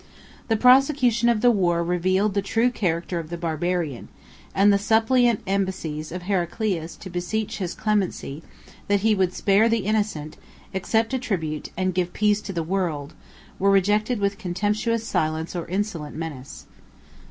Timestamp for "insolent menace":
15.67-16.65